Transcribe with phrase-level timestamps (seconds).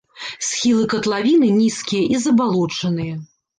[0.45, 3.15] Схілы катлавіны нізкія і забалочаныя.